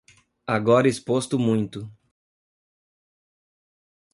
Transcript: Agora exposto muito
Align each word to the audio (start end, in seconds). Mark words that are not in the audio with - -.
Agora 0.47 0.87
exposto 0.87 1.37
muito 1.37 1.87